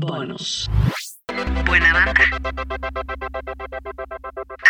Bonus. 0.00 0.70
Buena 1.66 1.92
banda. 1.92 2.22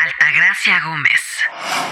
Altagracia 0.03 0.81
Gómez. 0.85 1.39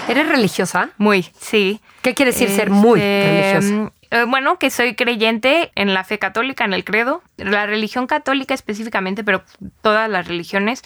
¿Eres 0.09 0.27
religiosa? 0.27 0.89
Muy, 0.97 1.23
sí. 1.39 1.79
¿Qué 2.01 2.13
quiere 2.15 2.31
decir 2.33 2.49
ser 2.49 2.69
muy 2.69 2.99
Este, 2.99 3.53
religiosa? 3.53 3.91
eh, 4.11 4.25
bueno, 4.27 4.59
que 4.59 4.69
soy 4.69 4.93
creyente 4.95 5.71
en 5.75 5.93
la 5.93 6.03
fe 6.03 6.19
católica, 6.19 6.65
en 6.65 6.73
el 6.73 6.83
credo, 6.83 7.23
la 7.37 7.65
religión 7.65 8.07
católica 8.07 8.53
específicamente, 8.53 9.23
pero 9.23 9.43
todas 9.81 10.09
las 10.09 10.27
religiones, 10.27 10.81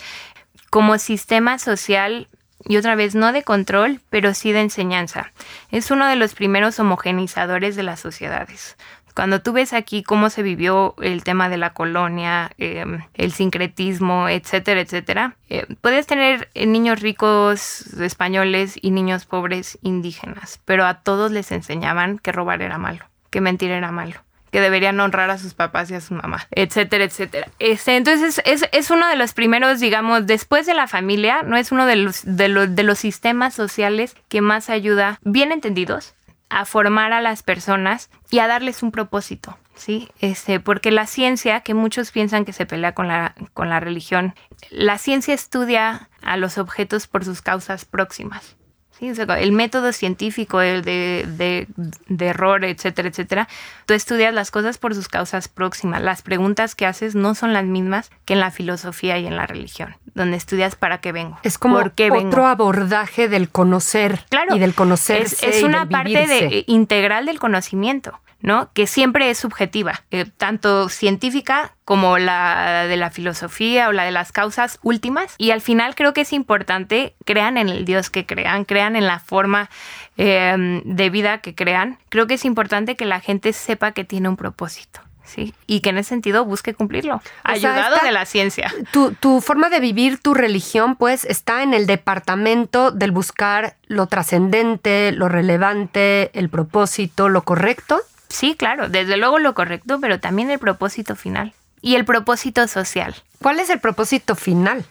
como 0.70 1.00
sistema 1.00 1.58
social 1.58 2.28
y 2.66 2.78
otra 2.78 2.94
vez 2.94 3.16
no 3.16 3.32
de 3.34 3.42
control, 3.44 4.00
pero 4.12 4.36
sí 4.36 4.52
de 4.52 4.62
enseñanza. 4.62 5.32
Es 5.72 5.90
uno 5.90 6.08
de 6.08 6.18
los 6.18 6.36
primeros 6.36 6.80
homogenizadores 6.80 7.76
de 7.76 7.84
las 7.84 8.00
sociedades. 8.00 8.78
Cuando 9.16 9.42
tú 9.42 9.54
ves 9.54 9.74
aquí 9.74 10.04
cómo 10.04 10.30
se 10.30 10.44
vivió 10.44 10.96
el 11.02 11.24
tema 11.24 11.50
de 11.50 11.58
la 11.58 11.74
colonia, 11.74 12.52
eh, 12.58 12.86
el 13.14 13.32
sincretismo, 13.32 14.28
etcétera, 14.28 14.82
etcétera, 14.82 15.36
eh, 15.50 15.66
puedes 15.82 16.08
tener 16.08 16.50
eh, 16.54 16.66
niños 16.66 17.02
ricos 17.02 17.94
españoles 18.00 18.78
y 18.82 18.92
niños 18.92 19.26
pobres 19.26 19.78
indígenas, 19.82 20.60
pero 20.66 20.86
a 20.86 20.96
todos 21.02 21.32
les 21.32 21.52
enseñaban 21.52 22.18
que 22.18 22.32
robar 22.32 22.62
era 22.62 22.78
malo, 22.78 23.06
que 23.30 23.42
mentir 23.42 23.72
era 23.72 23.92
malo 23.92 24.16
que 24.54 24.62
deberían 24.62 25.00
honrar 25.00 25.32
a 25.32 25.40
sus 25.40 25.56
papás 25.56 25.90
y 25.90 25.96
a 25.96 26.00
su 26.00 26.14
mamá, 26.14 26.48
etcétera, 26.52 27.04
etcétera. 27.06 27.48
Este, 27.58 27.98
entonces 27.98 28.40
es, 28.46 28.70
es 28.72 28.92
uno 28.92 29.10
de 29.10 29.16
los 29.16 29.34
primeros, 29.34 29.80
digamos, 29.80 30.28
después 30.28 30.68
de 30.68 30.76
la 30.76 30.86
familia, 30.86 31.42
no 31.42 31.58
es 31.58 31.72
uno 31.72 31.88
de 31.88 31.96
los, 31.96 32.22
de, 32.24 32.50
los, 32.50 32.76
de 32.76 32.84
los 32.84 33.00
sistemas 33.00 33.56
sociales 33.56 34.16
que 34.30 34.42
más 34.42 34.70
ayuda, 34.70 35.20
bien 35.24 35.52
entendidos, 35.52 36.14
a 36.54 36.66
formar 36.66 37.14
a 37.14 37.22
las 37.22 37.42
personas 37.42 38.10
y 38.30 38.40
a 38.40 38.48
darles 38.48 38.84
un 38.84 38.92
propósito, 38.92 39.58
¿sí? 39.76 40.10
Este, 40.20 40.60
porque 40.60 40.92
la 40.92 41.08
ciencia, 41.08 41.62
que 41.62 41.74
muchos 41.74 42.12
piensan 42.12 42.46
que 42.46 42.54
se 42.54 42.68
pelea 42.68 42.94
con 42.94 43.08
la, 43.08 43.34
con 43.54 43.70
la 43.70 43.80
religión, 43.80 44.36
la 44.70 45.00
ciencia 45.00 45.34
estudia 45.34 46.10
a 46.22 46.38
los 46.38 46.60
objetos 46.60 47.08
por 47.08 47.26
sus 47.26 47.42
causas 47.42 47.86
próximas. 47.86 48.56
¿sí? 49.00 49.12
El 49.40 49.52
método 49.52 49.92
científico 49.94 50.62
el 50.62 50.84
de, 50.84 51.26
de, 51.28 51.68
de 52.08 52.26
error, 52.28 52.64
etcétera, 52.64 53.10
etcétera, 53.10 53.48
tú 53.88 53.96
estudias 53.96 54.32
las 54.32 54.52
cosas 54.52 54.78
por 54.78 54.94
sus 54.94 55.08
causas 55.08 55.48
próximas. 55.48 56.04
Las 56.04 56.22
preguntas 56.22 56.76
que 56.76 56.86
haces 56.86 57.16
no 57.16 57.34
son 57.34 57.54
las 57.54 57.66
mismas 57.66 58.12
que 58.26 58.34
en 58.34 58.40
la 58.40 58.52
filosofía 58.52 59.18
y 59.18 59.26
en 59.26 59.36
la 59.36 59.48
religión, 59.48 59.96
donde 60.16 60.38
estudias 60.38 60.76
para 60.76 61.00
qué 61.00 61.12
vengo. 61.12 61.38
Es 61.44 61.58
como 61.58 61.78
¿Por 61.78 61.94
qué 61.94 62.12
otro 62.12 62.48
abordaje 62.48 63.28
del 63.28 63.50
conocer 63.50 64.24
Claro, 64.30 64.56
y 64.56 64.60
del 64.60 64.74
conocerse. 64.74 65.50
Es, 65.50 65.58
es 65.58 65.64
una 65.64 65.88
parte 65.88 66.28
de, 66.28 66.64
integral 66.68 67.26
del 67.26 67.40
conocimiento, 67.40 68.20
¿no? 68.42 68.70
Que 68.74 68.88
siempre 68.88 69.30
es 69.30 69.38
subjetiva, 69.40 70.04
eh, 70.12 70.26
tanto 70.38 70.90
científica 70.90 71.76
como 71.86 72.18
la 72.18 72.86
de 72.88 72.98
la 72.98 73.10
filosofía 73.10 73.90
o 73.90 73.92
la 73.92 74.04
de 74.04 74.12
las 74.12 74.32
causas 74.32 74.80
últimas. 74.84 75.36
Y 75.38 75.52
al 75.52 75.62
final 75.62 75.96
creo 75.96 76.14
que 76.14 76.22
es 76.22 76.34
importante, 76.34 77.16
crean 77.26 77.58
en 77.58 77.70
el 77.70 77.86
Dios 77.86 78.10
que 78.10 78.26
crean, 78.26 78.66
crean 78.66 78.96
en 78.96 79.08
la 79.08 79.20
forma 79.20 79.70
eh, 80.18 80.82
de 80.86 81.10
vida 81.10 81.40
que 81.40 81.56
crean. 81.56 81.98
Creo 82.10 82.28
que 82.28 82.36
es 82.36 82.46
importante 82.46 82.96
que 82.96 83.06
la 83.06 83.20
gente 83.20 83.54
sepa 83.54 83.92
que 83.94 84.04
tiene 84.04 84.30
un 84.30 84.38
propósito. 84.38 85.02
Sí, 85.24 85.54
y 85.68 85.80
que 85.80 85.90
en 85.90 85.98
ese 85.98 86.10
sentido 86.10 86.46
busque 86.46 86.74
cumplirlo, 86.74 87.22
sea, 87.22 87.72
ayudado 87.72 87.98
de 88.04 88.12
la 88.12 88.26
ciencia. 88.26 88.74
Tu, 88.92 89.14
tu 89.14 89.42
forma 89.42 89.70
de 89.70 89.80
vivir 89.80 90.20
tu 90.20 90.34
religión, 90.34 90.96
pues, 90.96 91.26
está 91.26 91.64
en 91.64 91.74
el 91.74 91.86
departamento 91.86 92.92
del 92.92 93.12
buscar 93.12 93.76
lo 93.88 94.08
trascendente, 94.08 95.12
lo 95.12 95.30
relevante, 95.30 96.30
el 96.38 96.50
propósito, 96.50 97.30
lo 97.30 97.44
correcto. 97.44 98.02
Sí, 98.28 98.56
claro, 98.56 98.90
desde 98.90 99.18
luego 99.18 99.40
lo 99.40 99.54
correcto, 99.54 100.00
pero 100.02 100.20
también 100.20 100.50
el 100.52 100.60
propósito 100.60 101.16
final 101.16 101.54
y 101.82 101.96
el 101.96 102.06
propósito 102.06 102.68
social. 102.68 103.16
¿Cuál 103.42 103.60
es 103.60 103.70
el 103.70 103.80
propósito 103.80 104.36
final? 104.36 104.86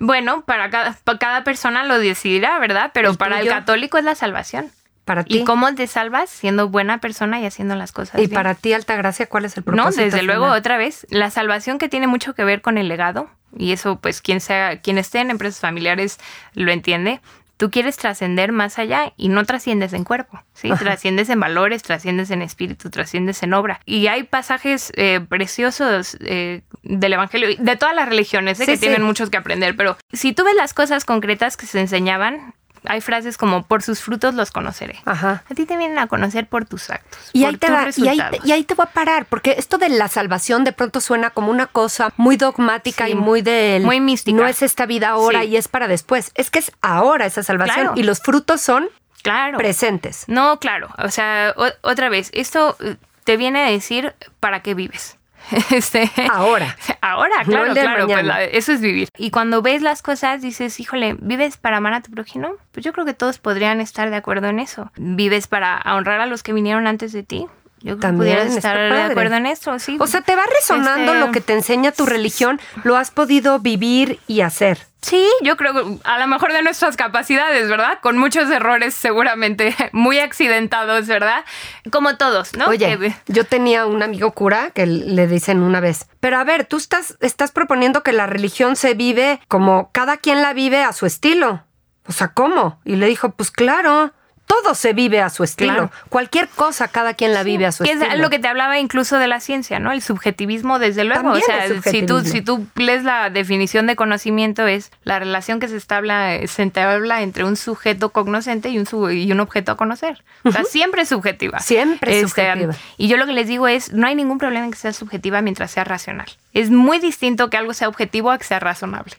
Bueno, 0.00 0.42
para 0.42 0.70
cada, 0.70 0.96
para 1.04 1.18
cada 1.18 1.44
persona 1.44 1.84
lo 1.84 1.98
decidirá, 1.98 2.58
¿verdad? 2.58 2.90
Pero 2.94 3.10
¿El 3.10 3.16
para 3.16 3.40
el 3.40 3.48
católico 3.48 3.98
es 3.98 4.04
la 4.04 4.14
salvación. 4.14 4.70
Para 5.08 5.24
ti. 5.24 5.38
¿Y 5.38 5.44
cómo 5.44 5.74
te 5.74 5.86
salvas? 5.86 6.28
Siendo 6.28 6.68
buena 6.68 6.98
persona 6.98 7.40
y 7.40 7.46
haciendo 7.46 7.74
las 7.74 7.92
cosas 7.92 8.16
Y 8.16 8.26
bien. 8.26 8.30
para 8.32 8.54
ti, 8.54 8.74
Altagracia, 8.74 9.24
¿cuál 9.26 9.46
es 9.46 9.56
el 9.56 9.62
No, 9.66 9.72
propósito 9.72 10.04
desde 10.04 10.22
luego, 10.22 10.46
otra 10.48 10.76
vez, 10.76 11.06
la 11.08 11.30
salvación 11.30 11.78
que 11.78 11.88
tiene 11.88 12.06
mucho 12.06 12.34
que 12.34 12.44
ver 12.44 12.60
con 12.60 12.76
el 12.76 12.88
legado, 12.88 13.30
y 13.56 13.72
eso, 13.72 13.98
pues, 13.98 14.20
quien 14.20 14.40
sea, 14.42 14.82
quien 14.82 14.98
esté 14.98 15.20
en 15.20 15.30
empresas 15.30 15.60
familiares 15.60 16.18
lo 16.52 16.70
entiende. 16.70 17.22
Tú 17.56 17.70
quieres 17.72 17.96
trascender 17.96 18.52
más 18.52 18.78
allá 18.78 19.14
y 19.16 19.30
no 19.30 19.44
trasciendes 19.44 19.92
en 19.94 20.04
cuerpo, 20.04 20.40
¿sí? 20.52 20.68
Trasciendes 20.78 21.28
en 21.30 21.40
valores, 21.40 21.82
trasciendes 21.82 22.30
en 22.30 22.42
espíritu, 22.42 22.90
trasciendes 22.90 23.42
en 23.42 23.52
obra. 23.54 23.80
Y 23.86 24.06
hay 24.08 24.22
pasajes 24.24 24.92
eh, 24.94 25.20
preciosos 25.26 26.18
eh, 26.20 26.60
del 26.82 27.14
Evangelio, 27.14 27.50
y 27.50 27.56
de 27.56 27.76
todas 27.76 27.96
las 27.96 28.08
religiones, 28.08 28.60
¿eh? 28.60 28.64
Sí, 28.64 28.70
que 28.72 28.76
sí. 28.76 28.82
tienen 28.82 29.02
muchos 29.02 29.30
que 29.30 29.38
aprender, 29.38 29.74
pero 29.74 29.96
si 30.12 30.32
tú 30.34 30.44
ves 30.44 30.54
las 30.54 30.74
cosas 30.74 31.04
concretas 31.04 31.56
que 31.56 31.66
se 31.66 31.80
enseñaban, 31.80 32.54
hay 32.84 33.00
frases 33.00 33.36
como, 33.38 33.62
por 33.64 33.82
sus 33.82 34.00
frutos 34.00 34.34
los 34.34 34.50
conoceré. 34.50 35.00
Ajá. 35.04 35.42
A 35.50 35.54
ti 35.54 35.66
te 35.66 35.76
vienen 35.76 35.98
a 35.98 36.06
conocer 36.06 36.46
por 36.46 36.64
tus 36.64 36.90
actos. 36.90 37.18
Y 37.32 37.40
por 37.42 37.50
ahí, 37.50 37.56
te 37.56 37.66
tus 37.66 37.74
va, 37.76 37.80
y, 37.80 38.08
ahí, 38.08 38.16
resultados. 38.18 38.46
y 38.46 38.52
ahí 38.52 38.64
te 38.64 38.74
voy 38.74 38.86
a 38.88 38.92
parar, 38.92 39.26
porque 39.26 39.56
esto 39.58 39.78
de 39.78 39.88
la 39.88 40.08
salvación 40.08 40.64
de 40.64 40.72
pronto 40.72 41.00
suena 41.00 41.30
como 41.30 41.50
una 41.50 41.66
cosa 41.66 42.12
muy 42.16 42.36
dogmática 42.36 43.06
Sí, 43.06 43.12
y 43.12 43.14
muy 43.14 43.42
del... 43.42 43.82
muy 43.84 44.00
mística. 44.00 44.36
No 44.36 44.46
es 44.46 44.62
esta 44.62 44.86
vida 44.86 45.08
ahora 45.10 45.42
Sí. 45.42 45.48
y 45.48 45.56
es 45.56 45.68
para 45.68 45.88
después. 45.88 46.30
Es 46.34 46.50
que 46.50 46.58
es 46.60 46.72
ahora 46.80 47.26
esa 47.26 47.42
salvación 47.42 47.86
Claro. 47.86 47.92
y 47.96 48.02
los 48.04 48.20
frutos 48.20 48.60
son 48.60 48.88
Claro. 49.22 49.58
presentes. 49.58 50.24
No, 50.28 50.58
claro. 50.60 50.88
O 50.98 51.10
sea, 51.10 51.52
o- 51.56 51.66
otra 51.82 52.08
vez, 52.08 52.30
esto 52.32 52.76
eh, 52.80 52.96
te 53.24 53.36
viene 53.36 53.62
a 53.64 53.70
decir 53.70 54.14
para 54.40 54.62
qué 54.62 54.72
vives. 54.74 55.17
Este, 55.70 56.10
Ahora. 56.30 56.76
Ahora, 57.00 57.44
claro, 57.44 57.72
claro. 57.72 58.06
pues, 58.06 58.24
la- 58.24 58.44
eso 58.44 58.72
es 58.72 58.80
vivir. 58.80 59.08
Y 59.16 59.30
cuando 59.30 59.62
ves 59.62 59.82
las 59.82 60.02
cosas, 60.02 60.42
dices, 60.42 60.78
híjole, 60.80 61.16
¿vives 61.20 61.56
para 61.56 61.78
amar 61.78 61.94
a 61.94 62.02
tu 62.02 62.10
prójimo? 62.10 62.50
Pues 62.72 62.84
yo 62.84 62.92
creo 62.92 63.04
que 63.06 63.14
todos 63.14 63.38
podrían 63.38 63.80
estar 63.80 64.10
de 64.10 64.16
acuerdo 64.16 64.48
en 64.48 64.58
eso. 64.60 64.90
¿Vives 64.96 65.46
para 65.46 65.80
honrar 65.86 66.20
a 66.20 66.26
los 66.26 66.42
que 66.42 66.52
vinieron 66.52 66.86
antes 66.86 67.12
de 67.12 67.22
ti? 67.22 67.46
Yo 67.80 67.96
También 67.98 68.16
pudieras 68.18 68.46
está 68.56 68.58
estar 68.58 68.92
de 68.92 69.02
acuerdo 69.02 69.36
en 69.36 69.46
eso, 69.46 69.78
sí. 69.78 69.96
O 70.00 70.06
sea, 70.06 70.20
te 70.22 70.34
va 70.34 70.42
resonando 70.46 71.12
Este, 71.12 71.26
lo 71.26 71.32
que 71.32 71.40
te 71.40 71.52
enseña 71.52 71.92
tu 71.92 72.06
religión, 72.06 72.60
lo 72.84 72.96
has 72.96 73.10
podido 73.10 73.58
vivir 73.60 74.18
y 74.26 74.40
hacer. 74.40 74.78
Sí, 75.00 75.28
yo 75.42 75.56
creo 75.56 75.74
que 75.74 75.98
a 76.02 76.18
lo 76.18 76.26
mejor 76.26 76.52
de 76.52 76.60
nuestras 76.62 76.96
capacidades, 76.96 77.68
¿verdad? 77.68 78.00
Con 78.02 78.18
muchos 78.18 78.50
errores 78.50 78.94
seguramente 78.94 79.72
muy 79.92 80.18
accidentados, 80.18 81.06
¿verdad? 81.06 81.44
Como 81.92 82.16
todos, 82.16 82.56
¿no? 82.56 82.66
Oye, 82.66 82.98
Que- 82.98 83.14
yo 83.28 83.44
tenía 83.44 83.86
un 83.86 84.02
amigo 84.02 84.32
cura 84.32 84.70
que 84.72 84.86
le 84.86 85.28
dicen 85.28 85.62
una 85.62 85.78
vez, 85.78 86.06
pero 86.18 86.38
a 86.38 86.44
ver, 86.44 86.64
tú 86.66 86.78
estás, 86.78 87.16
estás 87.20 87.52
proponiendo 87.52 88.02
que 88.02 88.12
la 88.12 88.26
religión 88.26 88.74
se 88.74 88.94
vive 88.94 89.40
como 89.46 89.90
cada 89.92 90.16
quien 90.16 90.42
la 90.42 90.52
vive 90.52 90.82
a 90.82 90.92
su 90.92 91.06
estilo. 91.06 91.62
O 92.08 92.12
sea, 92.12 92.28
¿cómo? 92.32 92.80
Y 92.84 92.96
le 92.96 93.06
dijo, 93.06 93.30
pues 93.30 93.50
claro, 93.52 94.12
todo 94.48 94.74
se 94.74 94.92
vive 94.94 95.20
a 95.20 95.28
su 95.28 95.44
estilo. 95.44 95.72
Claro. 95.72 95.90
Cualquier 96.08 96.48
cosa, 96.48 96.88
cada 96.88 97.14
quien 97.14 97.32
la 97.34 97.42
vive 97.44 97.66
a 97.66 97.70
su 97.72 97.84
que 97.84 97.92
es 97.92 98.00
estilo. 98.00 98.20
lo 98.22 98.30
que 98.30 98.38
te 98.40 98.48
hablaba 98.48 98.78
incluso 98.80 99.18
de 99.18 99.28
la 99.28 99.38
ciencia, 99.40 99.78
¿no? 99.78 99.92
El 99.92 100.02
subjetivismo, 100.02 100.78
desde 100.78 101.04
luego. 101.04 101.22
También 101.22 101.42
o 101.44 101.46
sea, 101.46 101.66
el 101.66 101.82
si 101.84 102.04
tú, 102.04 102.20
si 102.24 102.40
tú 102.42 102.66
lees 102.74 103.04
la 103.04 103.28
definición 103.30 103.86
de 103.86 103.94
conocimiento, 103.94 104.66
es 104.66 104.90
la 105.04 105.18
relación 105.18 105.60
que 105.60 105.68
se 105.68 105.76
establa, 105.76 106.36
se 106.46 106.62
entabla 106.62 107.22
entre 107.22 107.44
un 107.44 107.56
sujeto 107.56 108.08
cognoscente 108.10 108.70
y 108.70 108.78
un, 108.78 108.86
su- 108.86 109.10
y 109.10 109.30
un 109.30 109.40
objeto 109.40 109.72
a 109.72 109.76
conocer. 109.76 110.24
O 110.44 110.50
sea, 110.50 110.64
siempre 110.64 111.02
es 111.02 111.10
subjetiva. 111.10 111.58
Este, 111.58 111.74
Siempre 111.74 112.18
es 112.20 112.28
subjetiva. 112.30 112.74
Y 112.96 113.08
yo 113.08 113.16
lo 113.18 113.26
que 113.26 113.32
les 113.32 113.46
digo 113.46 113.68
es, 113.68 113.92
no 113.92 114.06
hay 114.06 114.14
ningún 114.14 114.38
problema 114.38 114.64
en 114.64 114.70
que 114.72 114.78
sea 114.78 114.92
subjetiva 114.92 115.42
mientras 115.42 115.70
sea 115.70 115.84
racional. 115.84 116.26
Es 116.54 116.70
muy 116.70 116.98
distinto 116.98 117.50
que 117.50 117.58
algo 117.58 117.74
sea 117.74 117.88
objetivo 117.88 118.30
a 118.30 118.38
que 118.38 118.44
sea 118.44 118.58
razonable. 118.60 119.14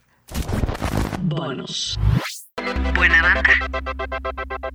Bonus. 1.21 1.99
Buena 2.95 3.21
banda. 3.21 4.73